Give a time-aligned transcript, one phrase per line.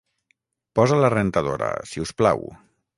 [0.79, 2.47] Posa la rentadora, si us plau.